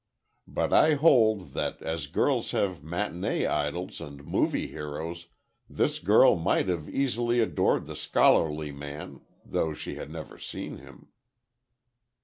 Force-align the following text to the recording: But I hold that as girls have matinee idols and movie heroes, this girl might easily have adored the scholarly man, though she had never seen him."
But 0.47 0.73
I 0.73 0.95
hold 0.95 1.53
that 1.53 1.79
as 1.83 2.07
girls 2.07 2.49
have 2.53 2.81
matinee 2.83 3.45
idols 3.45 4.01
and 4.01 4.25
movie 4.25 4.65
heroes, 4.65 5.27
this 5.69 5.99
girl 5.99 6.35
might 6.35 6.67
easily 6.67 7.37
have 7.37 7.49
adored 7.49 7.85
the 7.85 7.95
scholarly 7.95 8.71
man, 8.71 9.21
though 9.45 9.75
she 9.75 9.97
had 9.97 10.09
never 10.09 10.39
seen 10.39 10.79
him." 10.79 11.09